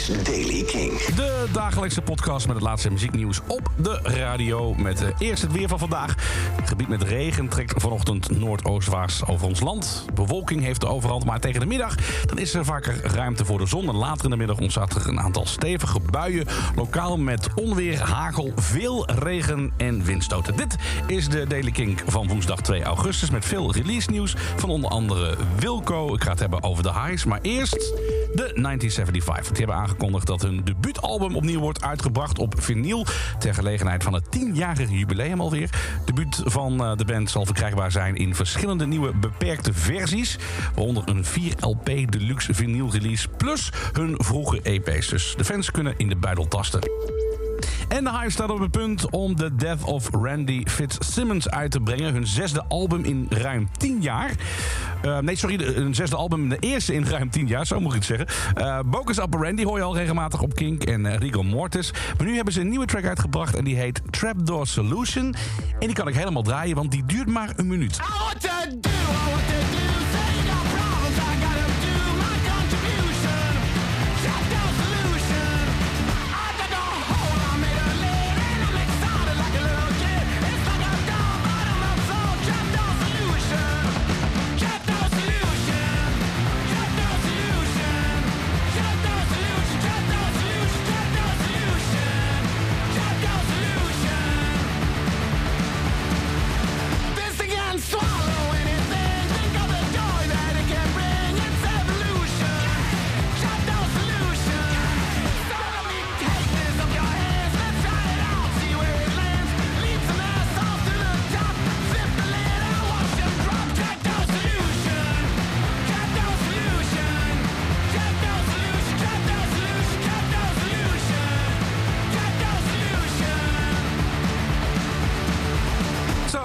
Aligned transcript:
is 0.00 0.22
Daily 0.22 0.62
King. 0.62 0.98
De 0.98 1.46
dagelijkse 1.52 2.02
podcast 2.02 2.46
met 2.46 2.56
het 2.56 2.64
laatste 2.64 2.90
muzieknieuws 2.90 3.40
op 3.46 3.70
de 3.76 4.00
radio. 4.02 4.74
Met 4.74 5.02
eh, 5.02 5.08
eerst 5.18 5.42
het 5.42 5.52
weer 5.52 5.68
van 5.68 5.78
vandaag. 5.78 6.14
Het 6.56 6.68
gebied 6.68 6.88
met 6.88 7.02
regen 7.02 7.48
trekt 7.48 7.82
vanochtend 7.82 8.38
noordoostwaarts 8.38 9.26
over 9.26 9.46
ons 9.46 9.60
land. 9.60 10.04
Bewolking 10.14 10.62
heeft 10.62 10.80
de 10.80 10.86
overhand, 10.86 11.24
maar 11.24 11.40
tegen 11.40 11.60
de 11.60 11.66
middag 11.66 11.94
dan 12.26 12.38
is 12.38 12.54
er 12.54 12.64
vaker 12.64 13.00
ruimte 13.02 13.44
voor 13.44 13.58
de 13.58 13.66
zon. 13.66 13.96
Later 13.96 14.24
in 14.24 14.30
de 14.30 14.36
middag 14.36 14.58
ontstaat 14.58 14.94
er 14.94 15.08
een 15.08 15.20
aantal 15.20 15.46
stevige 15.46 16.00
buien. 16.10 16.46
Lokaal 16.76 17.18
met 17.18 17.48
onweer, 17.54 18.00
hagel, 18.00 18.52
veel 18.56 19.10
regen 19.10 19.72
en 19.76 20.04
windstoten. 20.04 20.56
Dit 20.56 20.76
is 21.06 21.28
de 21.28 21.46
Daily 21.46 21.70
King 21.70 22.02
van 22.06 22.28
woensdag 22.28 22.60
2 22.60 22.82
augustus. 22.82 23.30
Met 23.30 23.44
veel 23.44 23.72
release 23.72 24.10
nieuws 24.10 24.34
van 24.56 24.68
onder 24.68 24.90
andere 24.90 25.36
Wilco. 25.58 26.14
Ik 26.14 26.22
ga 26.22 26.30
het 26.30 26.40
hebben 26.40 26.62
over 26.62 26.82
de 26.82 26.92
highs. 26.92 27.24
Maar 27.24 27.38
eerst 27.42 27.78
de 28.34 28.50
1975. 28.54 29.56
Die 29.56 29.66
hebben 29.66 29.89
aangekondigd 29.90 30.26
dat 30.26 30.42
hun 30.42 30.64
debuutalbum 30.64 31.36
opnieuw 31.36 31.60
wordt 31.60 31.82
uitgebracht 31.82 32.38
op 32.38 32.54
vinyl. 32.58 33.06
Ter 33.38 33.54
gelegenheid 33.54 34.02
van 34.02 34.12
het 34.12 34.24
10-jarige 34.38 34.98
jubileum 34.98 35.40
alweer. 35.40 35.70
De 35.70 36.12
debuut 36.12 36.42
van 36.44 36.84
eh, 36.84 36.96
de 36.96 37.04
band 37.04 37.30
zal 37.30 37.44
verkrijgbaar 37.44 37.92
zijn 37.92 38.16
in 38.16 38.34
verschillende 38.34 38.86
nieuwe 38.86 39.14
beperkte 39.14 39.72
versies. 39.72 40.38
Waaronder 40.74 41.02
een 41.08 41.24
4LP 41.24 42.08
deluxe 42.08 42.54
vinyl 42.54 42.90
release 42.90 43.28
plus 43.28 43.72
hun 43.92 44.14
vroege 44.18 44.62
EP's. 44.62 45.08
Dus 45.08 45.34
de 45.36 45.44
fans 45.44 45.70
kunnen 45.70 45.94
in 45.96 46.08
de 46.08 46.16
buidel 46.16 46.48
tasten. 46.48 46.80
En 47.88 48.04
de 48.04 48.10
Hive 48.10 48.30
staat 48.30 48.50
op 48.50 48.58
het 48.58 48.70
punt 48.70 49.10
om 49.10 49.36
The 49.36 49.54
Death 49.54 49.82
of 49.84 50.08
Randy 50.10 50.62
Fitzsimmons 50.64 51.48
uit 51.48 51.70
te 51.70 51.80
brengen. 51.80 52.12
Hun 52.12 52.26
zesde 52.26 52.64
album 52.68 53.04
in 53.04 53.26
ruim 53.28 53.68
10 53.78 54.02
jaar. 54.02 54.30
Uh, 55.04 55.18
nee, 55.18 55.36
sorry, 55.36 55.56
hun 55.74 55.94
zesde 55.94 56.16
album, 56.16 56.48
de 56.48 56.56
eerste 56.58 56.94
in 56.94 57.06
ruim 57.06 57.30
10 57.30 57.46
jaar, 57.46 57.66
zo 57.66 57.80
moet 57.80 57.94
ik 57.94 58.06
het 58.06 58.18
zeggen. 58.18 58.26
Uh, 58.58 58.78
Bocus 58.86 59.18
Upper 59.18 59.40
Randy 59.40 59.64
hoor 59.64 59.78
je 59.78 59.84
al 59.84 59.96
regelmatig 59.96 60.42
op 60.42 60.54
Kink 60.54 60.82
en 60.82 61.04
uh, 61.04 61.16
Rigor 61.16 61.44
Mortis. 61.44 61.92
Maar 62.16 62.26
nu 62.26 62.34
hebben 62.34 62.52
ze 62.52 62.60
een 62.60 62.68
nieuwe 62.68 62.86
track 62.86 63.04
uitgebracht 63.04 63.56
en 63.56 63.64
die 63.64 63.76
heet 63.76 64.00
Trapdoor 64.10 64.66
Solution. 64.66 65.34
En 65.78 65.86
die 65.86 65.92
kan 65.92 66.08
ik 66.08 66.14
helemaal 66.14 66.42
draaien, 66.42 66.76
want 66.76 66.90
die 66.90 67.04
duurt 67.06 67.28
maar 67.28 67.52
een 67.56 67.66
minuut. 67.66 68.00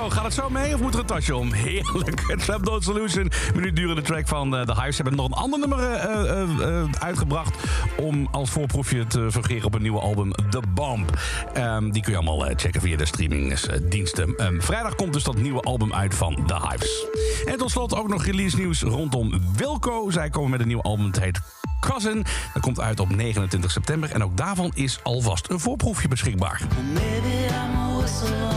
Gaat 0.10 0.24
het 0.24 0.34
zo 0.34 0.50
mee 0.50 0.74
of 0.74 0.82
moet 0.82 0.94
er 0.94 1.00
een 1.00 1.06
tasje 1.06 1.36
om? 1.36 1.52
Heerlijk. 1.66 2.36
Trapdoor 2.38 2.84
Solution. 2.84 3.32
Minuut 3.56 3.76
durende 3.76 4.02
track 4.02 4.28
van 4.28 4.56
eh, 4.56 4.62
The 4.62 4.74
Hives. 4.74 4.96
Ze 4.96 5.02
hebben 5.02 5.16
nog 5.16 5.26
een 5.26 5.38
ander 5.38 5.60
nummer 5.60 5.80
eh, 5.80 6.42
eh, 6.42 6.90
uitgebracht... 7.00 7.58
om 7.98 8.28
als 8.32 8.50
voorproefje 8.50 9.08
te 9.08 9.32
fungeren 9.32 9.66
op 9.66 9.74
een 9.74 9.82
nieuwe 9.82 10.00
album 10.00 10.32
The 10.50 10.62
Bomb. 10.74 11.20
Ehm, 11.54 11.90
die 11.90 12.02
kun 12.02 12.12
je 12.12 12.18
allemaal 12.18 12.50
checken 12.56 12.82
via 12.82 12.98
de 12.98 13.06
streamingsdiensten. 13.06 14.38
Ehm, 14.38 14.60
vrijdag 14.60 14.96
komt 14.96 15.14
dus 15.14 15.24
dat 15.24 15.38
nieuwe 15.38 15.62
album 15.62 15.94
uit 15.94 16.16
van 16.16 16.44
The 16.48 16.56
Hives. 16.70 17.06
En 17.46 17.58
tot 17.58 17.72
slot 17.72 17.96
ook 17.96 18.08
nog 18.08 18.26
release 18.26 18.58
nieuws 18.58 18.82
rondom 18.82 19.42
Wilco. 19.56 20.10
Zij 20.10 20.30
komen 20.30 20.50
met 20.50 20.60
een 20.60 20.68
nieuw 20.68 20.82
album, 20.82 21.06
het 21.06 21.20
heet 21.20 21.40
Cousin. 21.80 22.26
Dat 22.54 22.62
komt 22.62 22.80
uit 22.80 23.00
op 23.00 23.16
29 23.16 23.72
september. 23.72 24.12
En 24.12 24.24
ook 24.24 24.38
daarvan 24.38 24.72
is 24.74 25.00
alvast 25.04 25.50
een 25.50 25.60
voorproefje 25.60 26.08
beschikbaar. 26.08 26.62
Maybe 26.94 27.46
I'm 27.48 28.55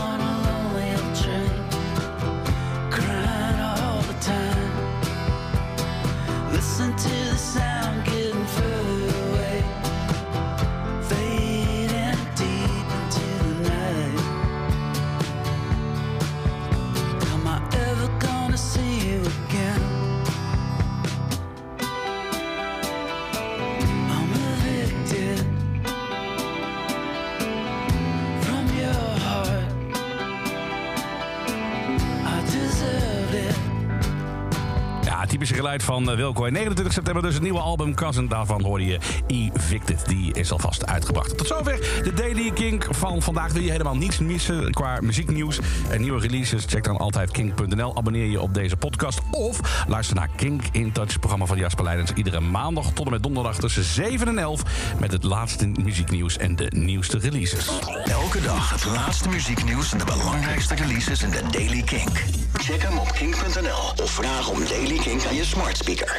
typische 35.39 35.63
geluid 35.63 35.83
van 35.83 36.09
eh, 36.09 36.15
Wilco. 36.15 36.45
En 36.45 36.53
29 36.53 36.93
september 36.93 37.23
dus 37.23 37.33
het 37.33 37.43
nieuwe 37.43 37.59
album 37.59 37.95
Cousin. 37.95 38.27
Daarvan 38.27 38.63
hoorde 38.63 38.85
je 38.85 38.99
Evicted. 39.27 40.07
Die 40.07 40.33
is 40.33 40.51
alvast 40.51 40.85
uitgebracht. 40.85 41.37
Tot 41.37 41.47
zover 41.47 42.01
de 42.03 42.13
Daily 42.13 42.51
Kink 42.51 42.87
van 42.89 43.21
vandaag. 43.21 43.51
Wil 43.51 43.61
je 43.61 43.71
helemaal 43.71 43.95
niets 43.95 44.19
missen 44.19 44.71
qua 44.71 44.97
muzieknieuws 45.01 45.59
en 45.89 46.01
nieuwe 46.01 46.19
releases? 46.19 46.65
Check 46.65 46.83
dan 46.83 46.97
altijd 46.97 47.31
kink.nl. 47.31 47.97
Abonneer 47.97 48.25
je 48.25 48.41
op 48.41 48.53
deze 48.53 48.77
podcast. 48.77 49.21
Of 49.31 49.85
luister 49.87 50.15
naar 50.15 50.29
Kink 50.35 50.61
in 50.71 50.91
Touch. 50.91 51.09
Het 51.09 51.19
programma 51.19 51.45
van 51.45 51.57
Jasper 51.57 51.83
Leidens. 51.83 52.13
Iedere 52.13 52.39
maandag 52.39 52.91
tot 52.93 53.05
en 53.05 53.11
met 53.11 53.23
donderdag 53.23 53.59
tussen 53.59 53.83
7 53.83 54.27
en 54.27 54.37
11. 54.37 54.63
Met 54.99 55.11
het 55.11 55.23
laatste 55.23 55.67
muzieknieuws 55.67 56.37
en 56.37 56.55
de 56.55 56.71
nieuwste 56.75 57.17
releases. 57.17 57.69
Elke 58.05 58.41
dag 58.41 58.71
het 58.71 58.85
laatste 58.85 59.29
muzieknieuws 59.29 59.91
en 59.91 59.97
de 59.97 60.05
belangrijkste 60.05 60.75
releases 60.75 61.23
in 61.23 61.29
de 61.29 61.41
Daily 61.51 61.81
King. 61.81 62.09
Check 62.53 62.81
hem 62.81 62.97
op 62.97 63.11
kink.nl 63.11 64.03
of 64.03 64.11
vraag 64.11 64.49
om 64.49 64.59
Daily 64.65 64.97
King 64.97 65.21
via 65.29 65.45
smart 65.45 65.77
speaker. 65.77 66.17